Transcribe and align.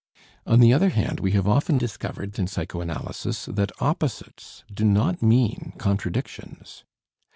On 0.47 0.59
the 0.61 0.73
other 0.73 0.89
hand, 0.89 1.19
we 1.19 1.33
have 1.33 1.47
often 1.47 1.77
discovered 1.77 2.39
in 2.39 2.47
psychoanalysis 2.47 3.45
that 3.45 3.71
opposites 3.79 4.63
do 4.73 4.83
not 4.83 5.21
mean 5.21 5.73
contradictions. 5.77 6.83